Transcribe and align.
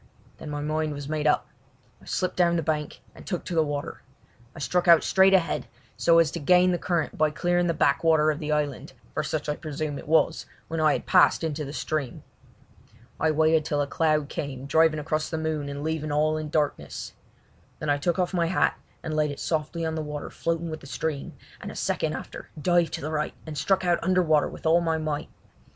Then 0.39 0.49
my 0.49 0.61
mind 0.61 0.93
was 0.95 1.07
made 1.07 1.27
up. 1.27 1.47
I 2.01 2.05
slipped 2.05 2.35
down 2.35 2.55
the 2.55 2.63
bank 2.63 3.01
and 3.13 3.23
took 3.23 3.45
to 3.45 3.53
the 3.53 3.61
water. 3.61 4.01
I 4.55 4.57
struck 4.57 4.87
out 4.87 5.03
straight 5.03 5.35
ahead 5.35 5.67
so 5.95 6.17
as 6.17 6.31
to 6.31 6.39
gain 6.39 6.71
the 6.71 6.79
current 6.79 7.19
by 7.19 7.29
clearing 7.29 7.67
the 7.67 7.75
backwater 7.75 8.31
of 8.31 8.39
the 8.39 8.51
island, 8.51 8.93
for 9.13 9.21
such 9.21 9.47
I 9.47 9.55
presume 9.57 9.99
it 9.99 10.07
was, 10.07 10.47
when 10.69 10.79
I 10.79 10.93
had 10.93 11.05
passed 11.05 11.43
into 11.43 11.65
the 11.65 11.71
stream. 11.71 12.23
I 13.19 13.29
waited 13.29 13.63
till 13.63 13.79
a 13.79 13.85
cloud 13.85 14.27
came 14.27 14.65
driving 14.65 14.99
across 14.99 15.29
the 15.29 15.37
moon 15.37 15.69
and 15.69 15.83
leaving 15.83 16.11
all 16.11 16.35
in 16.35 16.49
darkness. 16.49 17.13
Then 17.77 17.91
I 17.91 17.99
took 17.99 18.17
off 18.17 18.33
my 18.33 18.47
hat 18.47 18.79
and 19.03 19.15
laid 19.15 19.29
it 19.29 19.39
softly 19.39 19.85
on 19.85 19.93
the 19.93 20.01
water 20.01 20.31
floating 20.31 20.71
with 20.71 20.79
the 20.79 20.87
stream, 20.87 21.33
and 21.61 21.71
a 21.71 21.75
second 21.75 22.13
after 22.13 22.49
dived 22.59 22.93
to 22.93 23.01
the 23.01 23.11
right 23.11 23.35
and 23.45 23.55
struck 23.55 23.85
out 23.85 23.99
under 24.03 24.23
water 24.23 24.47
with 24.49 24.65
all 24.65 24.81
my 24.81 24.97
might. 24.97 25.29